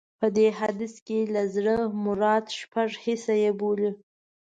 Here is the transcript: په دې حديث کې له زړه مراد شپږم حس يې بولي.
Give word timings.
په 0.19 0.27
دې 0.37 0.47
حديث 0.59 0.95
کې 1.07 1.19
له 1.33 1.41
زړه 1.55 1.75
مراد 2.05 2.45
شپږم 2.59 2.99
حس 3.03 3.25
يې 3.43 3.51
بولي. 3.59 3.91